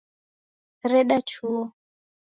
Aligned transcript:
Reda 0.91 1.17
chuo 1.29 1.63